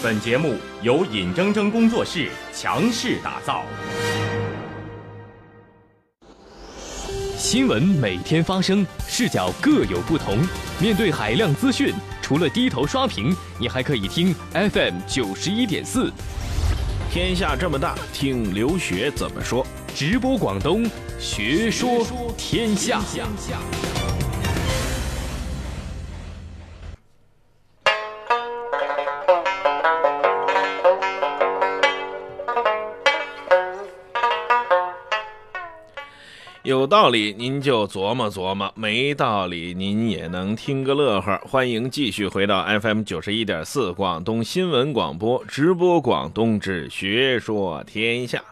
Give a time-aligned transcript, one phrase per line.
[0.00, 3.64] 本节目由尹铮铮工作室强势打造。
[7.36, 10.38] 新闻每天发生，视角各有不同。
[10.80, 11.92] 面对海量资讯，
[12.22, 16.12] 除了低头刷屏，你还可以听 FM 九十一点四。
[17.10, 19.66] 天下这么大，听刘学怎么说。
[19.96, 20.88] 直播广东，
[21.18, 22.06] 学说
[22.36, 23.00] 天下。
[36.68, 41.40] 有道理您就琢磨琢磨，没道理您也能听个乐呵。
[41.46, 48.44] 欢迎继续回到 FM 九十一点四广东新闻广播直播广东之学说天下。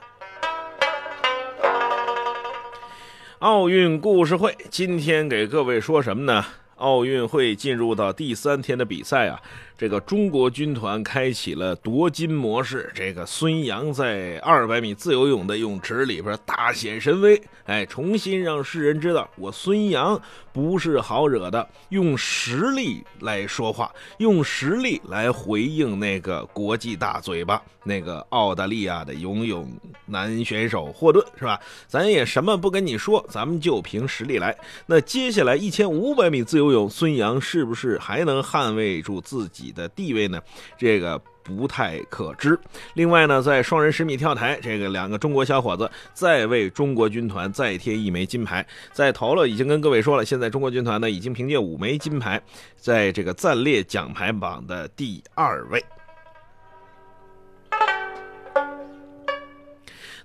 [3.40, 6.42] 奥运故事会今天给各位说什么呢？
[6.76, 9.42] 奥运会进入到第三天的比赛啊。
[9.78, 12.90] 这个中国军团开启了夺金模式。
[12.94, 20.18] 这个孙杨在二百米自由泳的泳池里边大显神威，哎，重新让世人知道我孙杨
[20.50, 29.70] 不是好惹的，用实力来说话，用实力来回应那个国际大嘴巴，那个澳大利亚的游泳
[30.06, 31.60] 男选手霍顿，是吧？
[31.86, 34.56] 咱也什么不跟你说，咱们就凭实力来。
[34.86, 39.65] 那接下来一千五百米自由泳，孙杨是不是还能捍卫住自己？
[39.66, 40.40] 你的地位呢，
[40.78, 42.58] 这个不太可知。
[42.94, 48.64] 另外呢，在双人十米跳台，这个两个中国小伙子再为中国军团再贴一枚金牌。
[48.92, 52.40] 在头了，已经跟各位说了，现在中国军团呢已经凭借五枚金牌，
[52.76, 55.84] 在这个暂列奖牌榜的第二位。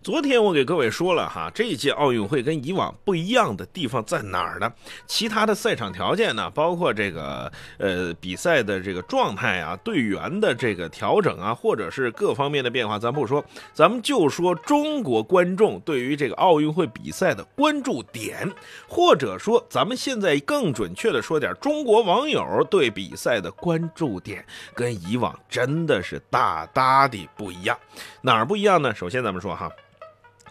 [0.04, 4.74] 昨天我给各位说了哈，这届奥运会跟以往不一样的地方在哪儿呢？
[5.06, 18.52] 其他的赛场条件呢，包括这个呃比赛的这个状态啊，队员的这个调整啊，或者是各方面的变化，咱不说，咱们就说中国观众对于这个奥运会比赛的关注点，
[18.88, 24.44] 或者说咱们现在更准确的说点，中国网友对比赛的关注点
[24.74, 27.78] 跟以往真的是大大的不一样。
[28.24, 28.96] 哪儿不一样呢？
[28.96, 29.72] 首先咱们说哈。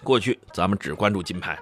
[0.03, 1.59] 过去咱们只关注金牌，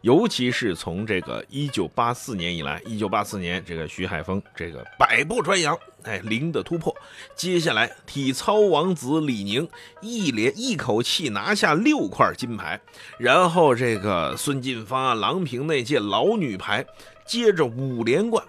[0.00, 6.94] 尤其是从这个一九八四年以来，一九八四年这个徐海峰这个百步穿杨，哎，零的突破。
[7.36, 9.68] 接下来体操王子李宁
[10.00, 12.80] 一连一口气拿下六块金牌，
[13.18, 16.84] 然后这个孙晋芳啊、郎平那届老女排
[17.26, 18.44] 接着五连冠。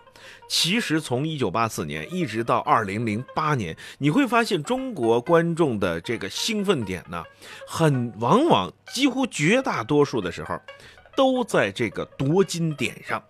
[0.48, 7.24] 其实从一九八四年一直到二零零八年，你会发现中国观众的这个兴奋点呢，
[7.68, 10.60] 很往往几乎绝大多数的时候，
[11.16, 13.22] 都在这个夺金点上。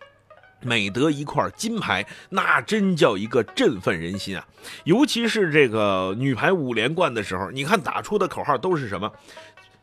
[0.61, 4.45] 每得一块金牌，那真叫一个振奋人心啊！
[4.83, 9.09] 尤其是这个女排五连冠的时候，你看打出的口号都是什么？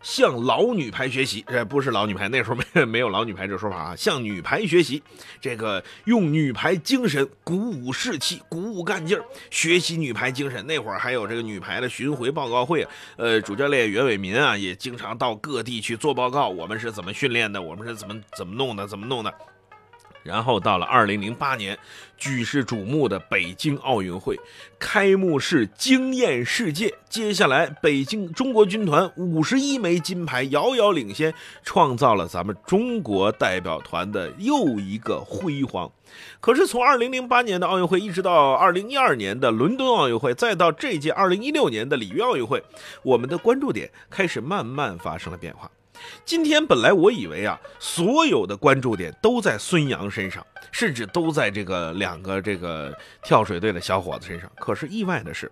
[0.06, 3.96] 向老女排学习，这不是老女排，那时候没 没有老女排这说法啊。
[3.96, 5.02] 向女排学习，
[5.40, 10.64] 这个用女排精神鼓舞士气，鼓舞干劲儿，学习女排精神。
[10.64, 19.34] 那会儿还有这个女排的巡回报告会，呃，主教练袁伟民啊，也经常到各地去做报告，我们是怎么训练的，我们是怎么怎么弄的，怎么弄的。
[20.26, 21.78] 然后到了二零零八年，
[22.18, 24.38] 举世瞩目的北京奥运会
[24.78, 26.92] 开幕式惊艳世界。
[27.08, 31.32] 接下来，北京中国军团五十一枚金牌遥遥领先，
[31.62, 35.90] 创造了咱们中国代表团的又一个辉煌。
[36.40, 42.62] 可是从二零零八年的奥运会，一直到二零一二年的伦敦奥运会，再到这届二零一六年的里约奥运会，
[43.02, 45.70] 我们的关注点开始慢慢发生了变化。
[46.24, 54.50] 今天本来我以为啊，所有的关注点都在孙杨身上，甚至都在这个两个这个跳水队的小伙子身上。
[54.56, 55.50] 可是意外的是，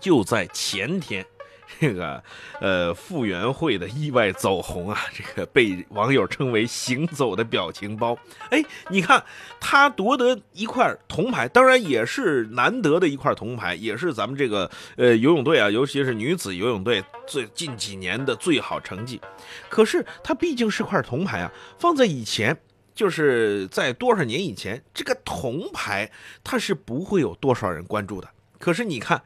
[0.00, 1.24] 就在前天。
[1.80, 2.22] 这个，
[2.60, 8.16] 呃，傅园慧的意外走红啊，这个被网友称为“行走的表情包”。
[8.50, 9.22] 哎，你看
[9.60, 19.20] 他夺得一块铜牌，当然也是难得的一块铜牌，也是咱们这个呃游泳队啊，尤其是女子游泳队最近几年的最好成绩。
[19.68, 22.56] 可是他毕竟是块铜牌啊，放在以前，
[22.94, 26.10] 就是在多少年以前，这个铜牌
[26.42, 28.28] 它是不会有多少人关注的。
[28.58, 29.22] 可是你看。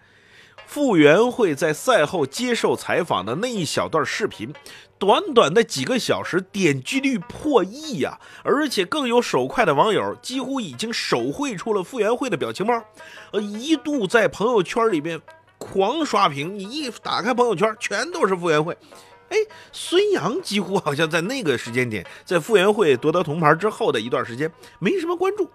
[0.68, 4.52] 傅园慧在赛后接受采访的那一小段视频，
[4.98, 8.20] 短短的几个小时，点击率破亿呀！
[8.44, 12.84] 而且更有手快的网友几乎已经手绘出了傅园慧的表情包，
[13.32, 15.18] 呃，一度在朋友圈里面
[15.56, 16.58] 狂刷屏。
[16.58, 18.76] 你一打开朋友圈，全都是傅园慧。
[19.30, 19.38] 哎，
[19.72, 25.48] 孙杨几乎好像在那个时间点，在傅园慧夺得铜牌之后的一段时间，没什么关注。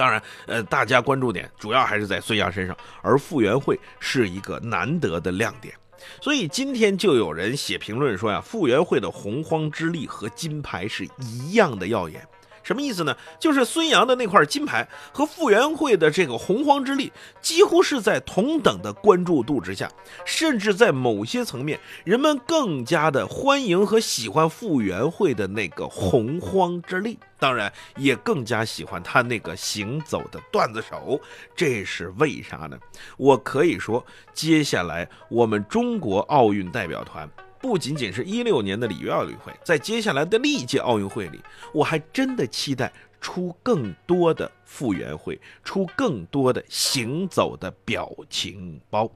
[0.00, 5.74] 当然，呃，大家关注点主要还是在孙杨身上，而傅园慧是一个难得的亮点。
[6.22, 12.26] 所以今天就有人写评论说呀，傅园慧的洪荒之力和金牌是一样的耀眼。
[12.62, 13.16] 什么意思呢？
[13.38, 19.90] 就是孙杨的那块金牌和傅园慧的这个洪荒之力，几乎是在同等的关注度之下，
[20.24, 31.20] 甚至在某些层面，人们更加的欢迎和喜欢傅园慧的那个洪荒之力，当然也更加喜欢他那个行走的段子手。
[31.56, 32.78] 这是为啥呢？
[33.16, 37.28] 我可以说，接下来我们中国奥运代表团。
[37.60, 41.40] 不仅仅是一六年的里约奥运会，在接下来的历届奥运会里，
[41.74, 42.90] 我还真的期待
[43.20, 49.10] 出更多的复原会，出更多的行走的表情包。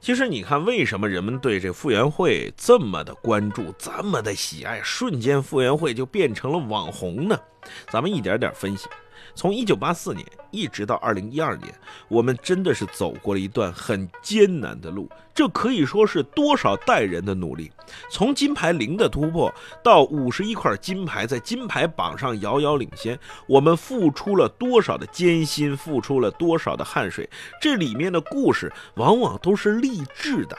[0.00, 7.38] 其实你看，为什么人们对这傅园慧这么的关注，这么的喜爱，瞬间傅园慧就变成了网红呢？
[7.90, 8.88] 咱们一点点分析。
[9.34, 11.74] 从一九八四年一直到二零一二年，
[12.08, 17.70] 我们真的是走过了一段很艰难的路，这可以说是多少代人的努力。
[18.08, 19.52] 从金牌零的突破
[19.82, 27.28] 到五十一块金牌，在金牌榜上遥遥领先，我们付出了多少的艰辛，付出了多少的汗水？
[27.60, 30.56] 这里面的故事往往都是励志的，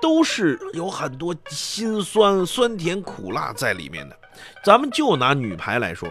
[0.00, 4.16] 都是有很多辛酸、酸甜苦辣在里面的。
[4.64, 6.08] 咱们就拿女排来说。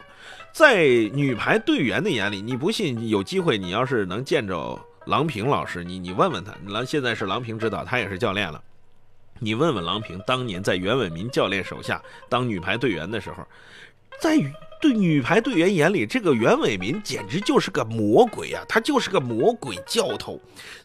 [0.54, 3.10] 在女排队员的眼里，你不信？
[3.10, 8.64] 有机会，你要是能见着郎平老师，你你问问他，郎现在是郎平指导，他也是教练了。
[9.40, 13.44] 你问问郎平，当年在袁伟民教练手下当女排队员的时候，
[14.20, 14.38] 在
[14.84, 18.62] 对女排队员眼里，这个袁伟民简直就是个魔鬼呀！
[18.68, 20.38] 他就是个魔鬼教头。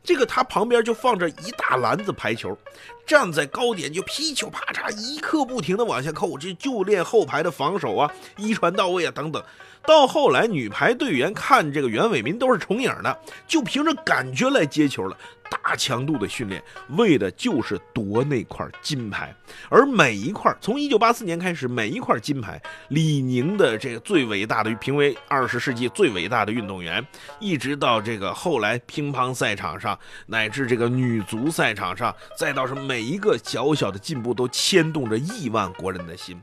[0.04, 2.56] 这个他旁边就放着一大篮子排球，
[3.04, 9.42] 站在高点就劈球啪嚓一刻不停的往下扣，这就练后排的防守啊，一传到位啊等等。
[9.84, 13.18] 到后来，女排队员看这个袁伟民都是重影的，
[13.48, 15.18] 就凭着感觉来接球了。
[15.50, 16.62] 大强度的训练，
[16.98, 19.34] 为的就是夺那块金牌。
[19.70, 27.02] 而每一块，从一九八四年开始，每一块金牌，李宁的这这个最伟大的，评为二十世纪最伟大的运动员，
[27.40, 36.38] 一直到这个后来乒乓赛场上，乃至这个女足赛场上，再到是每一个小小的进步，都牵动着亿万国人的心。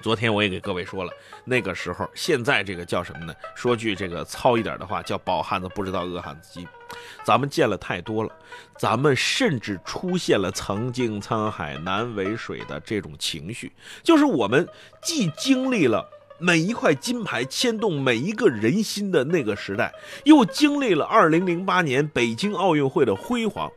[0.00, 1.12] 昨天我也给各位说了，
[1.44, 3.34] 那个时候，现在这个叫什么呢？
[3.54, 6.66] 说句这个糙一点的话，叫饱汉子不知道饿汉子饥。
[7.22, 8.30] 咱们见了太多了，
[8.78, 13.72] 咱们甚至出现了“曾经沧海难为水”的这种情绪，
[14.02, 14.66] 就是我们
[15.02, 16.06] 既经历了
[16.38, 19.92] 每一块金牌牵动每一个人心的那个时代，
[20.24, 23.70] 又经历了2008年北京奥运会的辉煌。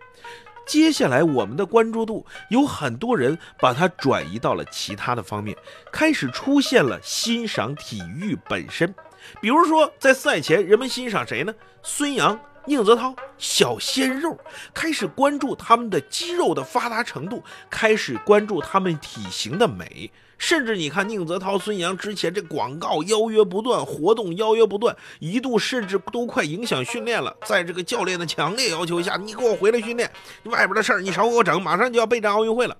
[0.65, 5.56] 接下来，我们的关注度有很多人把它转移到了其他的方面，
[5.94, 8.94] 开始出现了欣赏体育本身。
[9.39, 11.54] 比如说，在赛前，人们欣赏谁呢？
[11.83, 14.38] 孙杨、宁泽涛，小鲜肉，
[14.74, 20.12] 开始关注他们的肌肉的发达程度，开始关注他们体型的美。
[20.37, 27.35] 甚至你看宁泽涛、孙杨之前这广告邀约不断，活动邀约不断，一度甚至都快影响训练了。
[27.45, 30.11] 在这个教练的强烈要求下，你给我回来训练，
[30.45, 32.77] 外边的事儿你少给我整，马上就要备战奥运会了。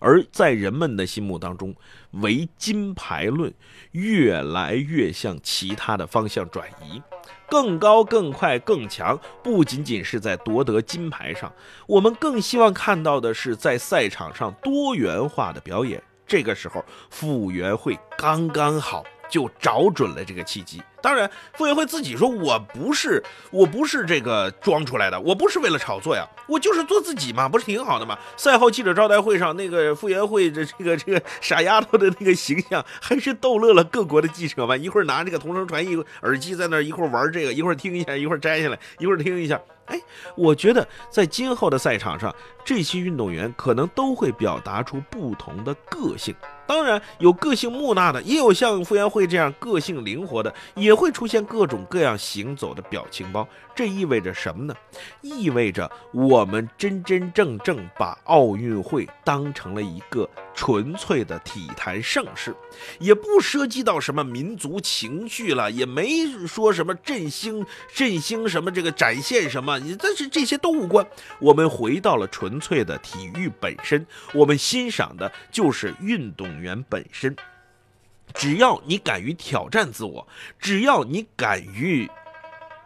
[0.00, 1.74] 而在人们的心目当中，
[2.12, 3.52] 唯金牌论
[3.90, 7.02] 越来越向其他的方向转移，
[7.50, 11.52] 更高、更快、更强，不仅仅是在夺得金牌上，
[11.88, 16.00] 我们更希望看到的是在赛场上多元化的表演。
[16.28, 20.82] 这个时候，傅园慧刚刚好就找准了这个契机。
[21.00, 34.82] 当然，傅园慧自己说：“我不是，我不是这个装出来的，我不是为了炒作呀，我就是做自己嘛，不是挺好的吗？”赛后记者招待会上，那个傅园慧这这个这个傻丫头的那个形象，还是逗乐了各国的记者们。
[34.82, 39.58] 一会儿拿这个同声传译耳机在那儿，一会儿玩这个，一会儿听一下，一会儿摘下来，一会儿听一下。
[39.88, 40.00] 哎，
[40.36, 46.34] 我觉得在今后的赛场上，这些运动员可能都会表达出不同的个性。
[46.68, 53.48] 当然，有个性木讷的，也有像傅园慧这样个性灵活的，也会出现各种各样行走的表情包。
[53.74, 54.74] 这意味着什么呢？
[55.22, 62.54] 意味着我们真真正正把奥运会当成了一个纯粹的体坛盛事，
[62.98, 71.06] 也不涉及到什么民族情绪了，也没说什么振兴振兴什么这个展现什么，但是这些都无关。
[71.38, 76.57] 我们回到了纯粹的体育本身，我们欣赏的就是运动。
[76.60, 77.36] 员本身，
[78.34, 80.26] 只要你敢于挑战自我，
[80.58, 82.10] 只要你敢于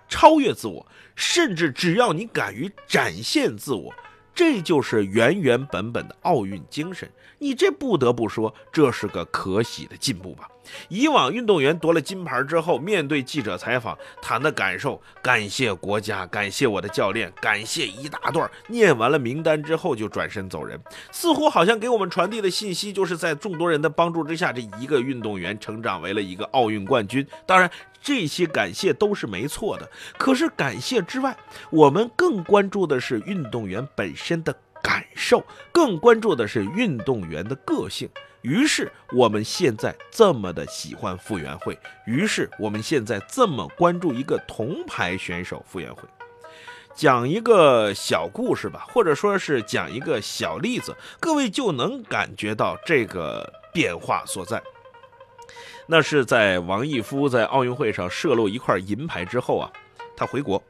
[0.09, 0.87] 超越自我，
[1.17, 3.93] 甚至只要你敢于展现自我，
[4.35, 7.11] 这就是原原本本的奥运精神。
[7.43, 10.49] 你这不得不说，这是个可喜的进步吧？
[10.89, 18.49] 以往运动员夺了金牌之后，面对记者采访谈的感受，感谢国家，感谢我的教练，感谢一大段。
[18.69, 20.81] 念完了名单之后就转身走人，
[21.11, 27.27] 似乎好像给我们传递的信息就是在众多人的帮助之下，这一个运动员成长为了一个奥运冠军。
[27.45, 27.69] 当然，
[28.01, 29.91] 这些感谢都是没错的。
[30.17, 31.37] 可是感谢之外，
[31.71, 34.55] 我们更关注的是运动员本身的。
[34.83, 38.09] 感受更关注的是运动员的个性，
[38.41, 46.03] 于是我们现在这么的喜欢傅园慧，于是我们现在这么关注一个铜牌选手傅园慧。
[46.95, 54.63] 讲一个小故事吧，或者说是讲一个小例子，各位就能感觉到这个变化所在。
[55.87, 59.73] 那是在王义夫在奥运会上射落一块银牌之后啊，
[60.17, 60.63] 他回国，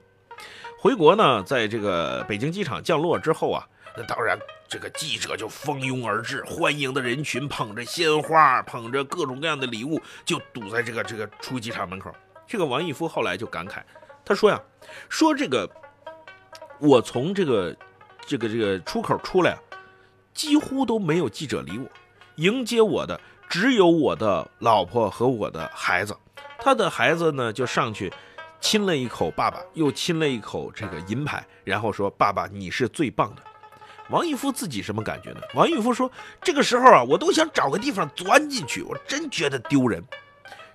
[0.79, 3.67] 回国呢，在这个北京机场降落之后啊。
[3.97, 12.11] 那当然，这个记者就蜂拥而至，欢迎的人群捧着鲜花，捧着各种各样的礼物，就堵在这个这个出机场门口。
[12.47, 13.83] 这个王义夫后来就感慨，
[14.25, 14.61] 他说呀，
[15.09, 15.69] 说这个
[16.79, 17.77] 我从这个
[18.27, 19.57] 这个这个出口出来，
[20.33, 21.87] 几乎都没有记者理我，
[22.37, 26.17] 迎接我的只有我的老婆和我的孩子。
[26.59, 28.11] 他的孩子呢，就上去
[28.61, 33.43] 亲了一口爸爸，又亲了一口这个银牌，然后说：“爸爸，你是最棒的。”
[34.13, 35.41] 王义夫自己什么感觉呢？
[35.55, 36.13] 王义夫说
[36.45, 40.05] ：“这个时候啊，我都想找个地方钻进去，我真觉得丢人。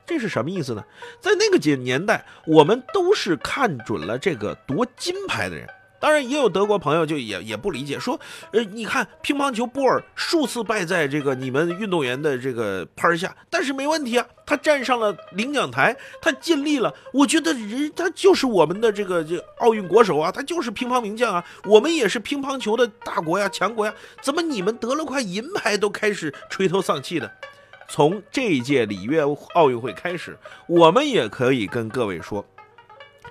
[0.08, 0.84] 这是什么意思呢？
[1.22, 8.20] 在那个年年代，我们都是看准了这个夺金牌的人。”当然也有德国朋友就也也不理解，说，
[8.51, 16.94] 呃，你看乒乓球波尔数次败在这个你们运动员的这个拍下，但是没问题啊，他站上了领奖台，他尽力了。
[17.12, 27.32] 我觉得人他就是我们的这个这奥运国手啊，他就是乒乓名将啊，我们也是乒乓球的大国呀，强国呀，怎么你们得了块银牌都开始垂头丧气的？
[27.89, 29.22] 从这一届里约
[29.54, 30.38] 奥运会开始，
[30.68, 32.46] 我们也可以跟各位说。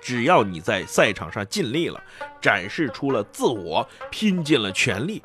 [0.07, 2.01] 只要你在赛场上尽力了，
[2.41, 5.21] 展示出了自我，拼尽了全力，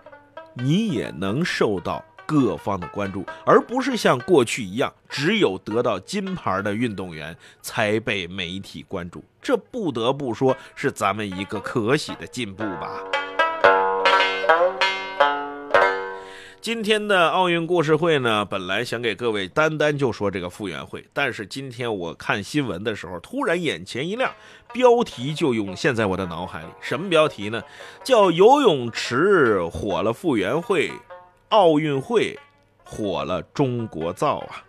[0.55, 9.23] 你也能受到各方的关注，而不是像过去一样，只有得到金牌的运动员才被媒体关注。
[9.41, 12.99] 这不得不说是咱们一个可喜的进步吧。
[16.63, 24.31] 今天的奥运故事会呢，本来想给各位单单就说这个傅园慧，但是今天我看新闻的时候，突然眼前一亮，
[24.73, 26.69] 标题就涌现在我的脑海里。
[26.81, 27.61] 什么标题呢？
[28.05, 30.93] 叫游泳池火了傅园慧，
[31.49, 32.39] 奥运会
[32.85, 34.63] 火了中国造啊！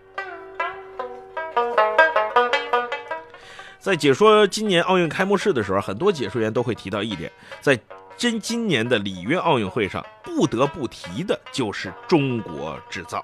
[3.77, 7.31] 在解说今年奥运开幕式的时候，很多解说员都会提到一点，
[7.61, 7.79] 在。
[8.17, 13.23] 真今年的里约奥运会上，不得不提的就是中国制造。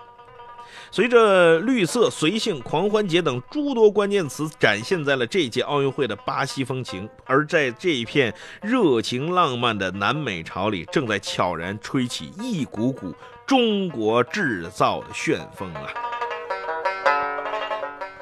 [0.92, 13.14] 随着绿色、随性、狂欢节等诸多关键词展现在了这届奥运会的巴西风情，而在这一片热情浪漫的南美潮里，正在悄然吹起一股股
[13.46, 15.88] 中国制造的旋风啊！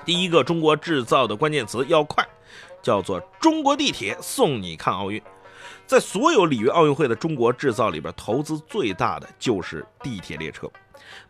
[0.05, 2.25] 第一个中国制造的关键词要快，
[2.81, 5.21] 叫做中国地铁送你看奥运。
[5.87, 10.69] 在所有里约奥运会的中国制造里边，投资最大的就是地铁列车。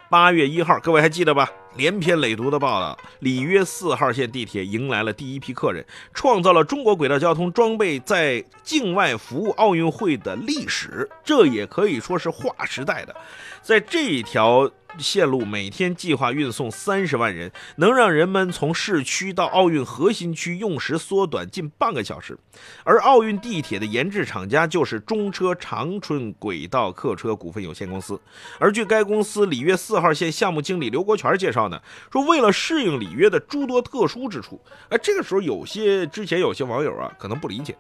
[0.10, 1.50] 八月一号，各位还记得吧？
[1.76, 11.08] 连篇累牍的报道，里约四号线地铁迎来了第一批客人，创造了中国轨道交通装备在境外服务奥运会的历史。
[11.24, 13.16] 这也可以说是划时代的，
[13.62, 14.72] 在这一条。
[14.98, 22.36] 线路每天计划运送三十万人，能让人们从市区到奥运核心区用时缩短近半个小时。
[22.84, 28.20] 而奥运地铁的研制厂家就是中车长春轨道客车股份有限公司。
[28.58, 37.76] 而据该公司里里约四号线项目经理刘国全介绍呢，说为了适应里约的诸多特殊之处，哎这个时候有些之前有些网友啊可能不理解。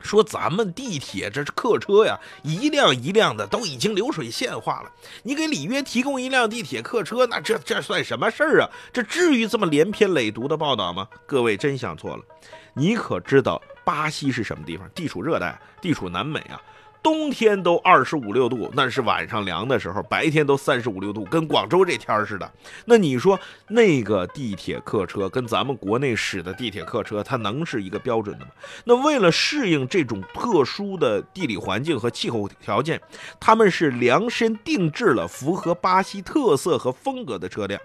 [0.00, 4.90] 说咱们地铁这是客车呀，一辆一辆的都已经流水线化了。
[5.22, 8.70] 你给里约提供一辆地铁客车，那这这算什么事儿啊？
[8.94, 11.06] 这至于这么连篇累牍的报道吗？
[11.26, 12.24] 各位真想错了。
[12.72, 14.88] 你可知道巴西是什么地方？
[14.94, 16.58] 地处热带，地处南美啊。
[17.02, 22.50] 冬天都二十五六度，那是晚上凉的时候，白天都三十五六度，跟广州这天儿似的。
[22.84, 23.38] 那你说
[23.68, 28.50] 那个地铁客车跟咱们国内使的地铁客车，它能是一个标准的吗？
[28.84, 33.00] 那为了适应这种特殊的地理环境和气候条件，
[33.38, 37.80] 他们是量身定制了符合巴西特色和风格的车辆。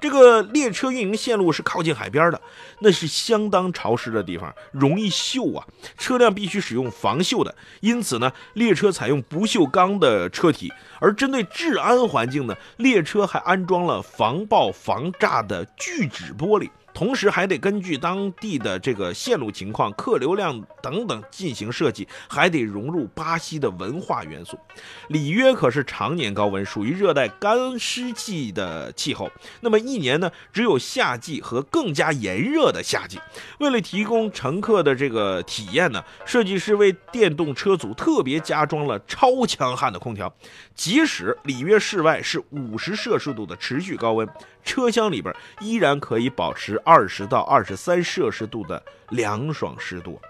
[0.00, 2.40] 这个列车运营线路是靠近海边的，
[2.80, 5.66] 那是相当潮湿的地方，容易锈啊。
[5.96, 16.70] 车辆必须使用防锈的，因此呢，列车采用不锈钢的车体，而针对治安环境呢，列车还安装了防爆防炸的聚酯玻璃。
[16.96, 24.58] 同时还得根据当地的这个线路情况、客流量等等进行设计，还得融入巴西的文化元素。
[25.08, 29.30] 里约可是常年高温，属于热带干湿季的气候。
[29.60, 33.20] 那么一年呢，只有夏季和更加炎热的夏季。
[33.58, 40.34] 为了提供乘客的这个体验呢，设计师为电动车组特别加装了超强悍的空调，
[40.74, 44.26] 即使里约室外是五十摄氏度的持续高温。
[44.64, 50.20] 车厢里边依然可以保持二十到二十三摄氏度的凉爽湿度。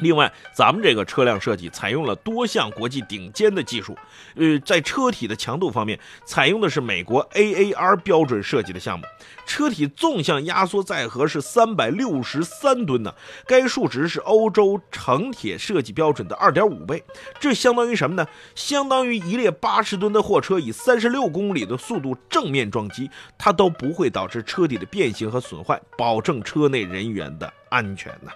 [0.00, 3.96] 另外，咱们这个车辆设计采用了多项国际顶尖的技术，
[4.34, 9.04] 呃，在车体的强度方面，采用的是美国 AAR 标准设计的项目，
[9.46, 13.14] 车体纵向压缩载荷是三百六十三吨呢，
[13.46, 17.02] 该数值是欧洲城铁设计标准的二点五倍，
[17.40, 18.26] 这相当于什么呢？
[18.54, 28.30] 相当于一列八十吨的货车以三十六公里的速度正面撞击，它都不会导致车体的变形和损坏，保证车内人员的安全呢。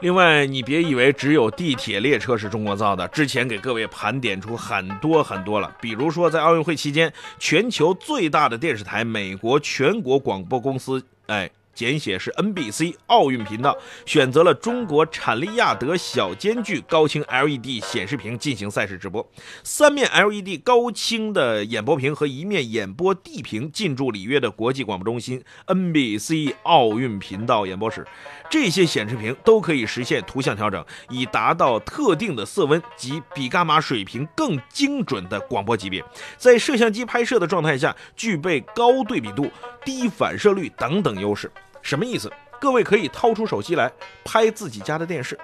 [0.00, 5.74] 另外，你别以为只有地铁列车是中国造的，之前给各位盘点出很多很多了。
[5.80, 11.50] 比如说，在奥运会期间，全球最大的电视台——美国全国广播公司，哎。
[11.78, 19.24] 简写是 NBC 奥运频道选择了中国产利亚德小间距高清 LED 显示屏进行赛事直播，
[19.62, 28.04] 三面 LED 高清的演播屏和一面演播地屏进驻里约的国际广播中心 NBC 奥运频道演播室。
[28.50, 36.04] 这些显示屏都可以实现图像调整，以达到特定的色温及比伽马水平更精准的广播级别。
[36.36, 39.48] 在摄像机拍摄的状态下，具备高对比度、
[39.84, 41.48] 低反射率等等优势。
[41.88, 42.30] 什么意思？
[42.60, 43.90] 各位可以掏出手机来
[44.22, 45.38] 拍自己家的电视，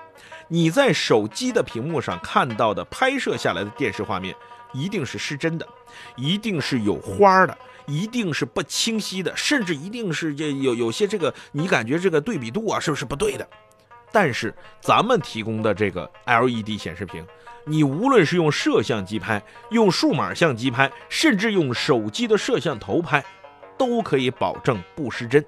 [0.46, 4.36] 你在手机的屏幕上看到的拍摄下来的电视画面，
[4.74, 5.66] 一定是失真的，
[6.16, 13.48] 一定是有花的，一定是不清晰的，甚至一定是这有有些这个你感觉这个对比度啊是不是不对的？
[14.12, 17.26] 但是咱们提供的这个 LED 显示屏，
[17.64, 23.24] 你无论是用摄像机拍，用数码相机拍，甚至用手机的摄像头拍，
[23.78, 25.42] 都可以保证不失真。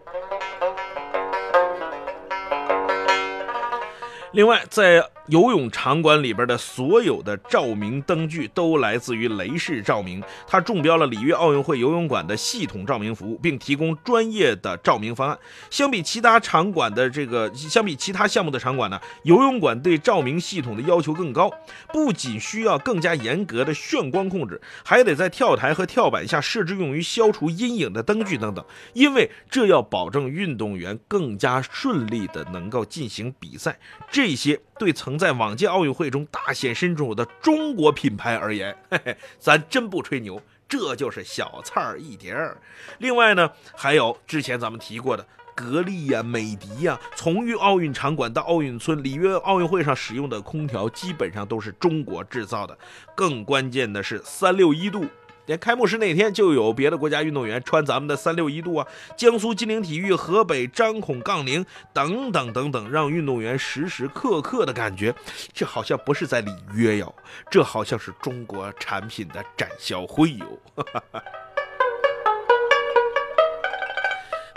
[4.36, 15.38] 另外，在游泳场馆里边的所有的照明灯具都来自于雷士照明，它中标了里约奥运会游泳馆的系统照明服务，并提供专业的照明方案。
[15.70, 21.50] 相比其他场馆的这个，相比其他项目的场馆呢，游泳馆对照明系统的要求更高，
[21.90, 33.78] 不仅需要更加严格的眩光控制，还得在跳台和跳板下设置用于消除阴影的灯具等等，因为这要保证运动员更加顺利的能够进行比赛。
[34.08, 42.60] 这这些对曾在往届奥运会中大显身手的中国品牌而言， 嘿嘿，咱真不吹牛，这就是小菜儿一碟儿。
[42.98, 52.76] 另外呢，还有之前咱们提过的格力呀、美的呀，从于奥运场馆到奥运村，里约奥运会上使用的空调基本上都是中国制造的。
[53.14, 55.06] 更关键的是三六一度。
[55.46, 65.14] 连开幕式那天就有别的国家运动员穿咱们的三六一度啊，江苏金陵体育、河北张孔杠铃等等等等，让运动员时时刻刻的感觉，
[65.52, 67.14] 这好像不是在里约哟，
[67.50, 70.46] 这好像是中国产品的展销会哟。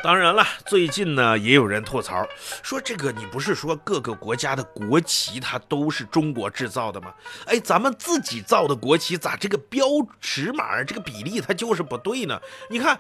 [0.02, 2.28] 当然了，最近呢也有人吐槽
[2.64, 7.14] 说，这个你不是说各个国家的国旗它都是中国制造的吗？
[7.46, 9.86] 哎，咱们自己造的国旗咋这个标
[10.22, 12.40] 尺码这个比例它就是不对呢？
[12.70, 13.00] 你看，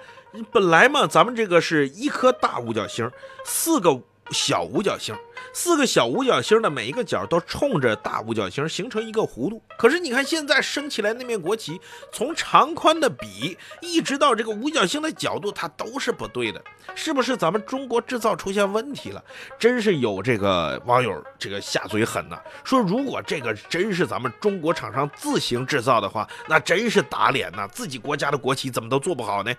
[0.51, 3.09] 本来嘛，咱们这个是一颗大五角星，
[3.45, 4.01] 四个。
[4.31, 5.15] 小五角星，
[5.53, 9.61] 四个小五角星的每一个角都冲着大五角星，形成一个弧度。
[9.77, 11.79] 可是你看现在升起来那面国旗，
[12.11, 16.61] 从长宽的比一直到这个五角星的角度，它都是不对的，
[16.95, 19.23] 是不是咱们中国制造出现问题了？
[19.57, 27.67] 真是有这个网友这个下嘴狠呐，说如果这个真是咱们中国厂商自行制造的话，那真是打脸呐！
[27.71, 29.53] 自己国家的国旗怎么都做不好呢？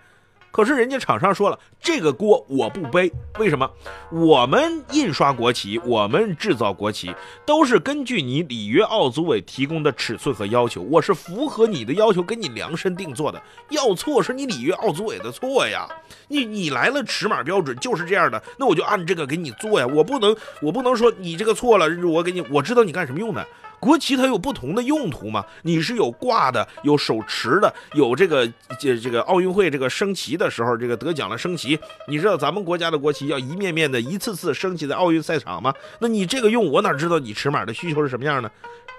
[0.51, 3.11] 可是人家厂商说了，这个锅我不背。
[3.39, 3.71] 为什么？
[4.11, 7.15] 我们印刷国旗，我们制造国旗，
[7.47, 13.41] 都是根据你里约奥组委提供的尺寸和要求，我是符合你的要求，给你量身定做的。
[13.71, 15.89] 要错是你里约奥组委的错呀，
[16.29, 19.87] 你你来了尺码标准就是这样的，那我就按这个给你做呀。
[19.87, 23.47] 我不能，我不能说你这个错了，我给你，我知道你干什么用的。
[23.81, 25.45] 国旗它有不同的用途嘛？
[25.63, 28.47] 你是有挂的，有手持的，有这个
[28.79, 31.79] 这这个奥运会这个升旗的时候，这个得奖了升旗。
[32.07, 35.75] 你知道咱们国家的国旗要一面面的、一次次升起在奥运赛场吗？
[35.99, 38.51] 那你这个用，我哪知道你尺码的需求是什么样呢？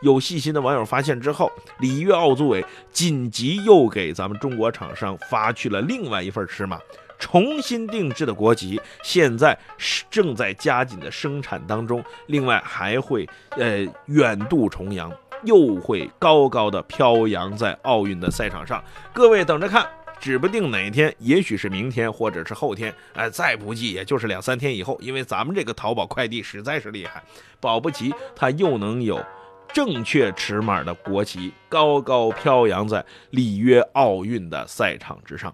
[0.02, 6.80] 有细心的网友发现之后，里约奥组委紧急又给咱们中国厂商发去了另外一份尺码。
[7.22, 15.10] 重新定制的国旗现在是正在加紧的生产当中，另外还会呃远渡重洋，
[15.44, 18.84] 又会高高的飘扬在奥运的赛场上。
[19.14, 19.88] 各位等着看，
[20.20, 27.24] 指不定哪天，也许是明天或者是后天，哎，再不济也就是两三天以后，因为咱们这个淘宝快递实在是厉害，
[27.60, 29.24] 保不齐它又能有
[29.72, 35.54] 正确尺码的国旗高高飘扬在里约奥运的赛场之上。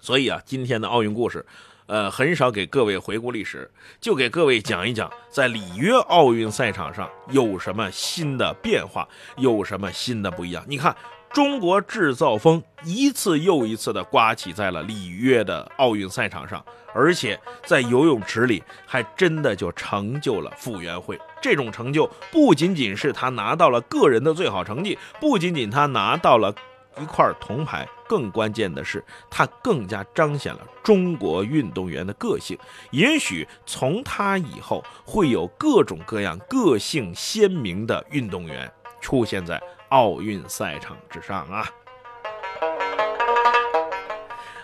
[0.00, 1.44] 所以啊，今天的奥运故事，
[1.86, 10.64] 呃，很少给各位回顾历史，就给各位讲一讲，在里约奥运赛场上有什么新的变化，有什么新的不一样。
[10.66, 10.96] 你看，
[11.32, 21.20] 中国制造风一次又一次的刮起在了里约的奥运赛场上，而且在游泳池里还真的就成就了傅园慧。
[21.42, 26.54] 这种成就不仅仅是他拿到了个人的最好成绩，不仅仅他拿到了。
[27.00, 32.58] 一块铜牌，更关键的是，它更加彰显了中国运动员的个性。
[32.90, 38.68] 也许从他以后，会有各种各样个性鲜明的运动员
[39.00, 41.70] 出现在奥运赛场之上啊！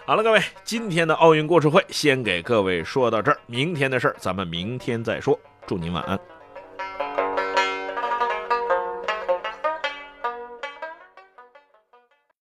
[0.05, 5.39] 好了，各位，今天的奥运故事会先给各位说到这儿，明天的事儿咱们明天再说。
[5.69, 6.36] 祝您晚安。